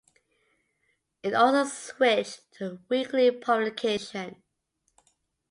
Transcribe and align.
It 1.21 1.35
also 1.35 1.65
switched 1.69 2.51
to 2.55 2.79
weekly 2.89 3.29
publication. 3.29 4.41